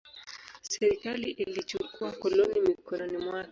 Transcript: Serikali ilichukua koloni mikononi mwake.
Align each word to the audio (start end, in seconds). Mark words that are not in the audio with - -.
Serikali 0.69 1.29
ilichukua 1.31 2.11
koloni 2.11 2.61
mikononi 2.61 3.17
mwake. 3.17 3.49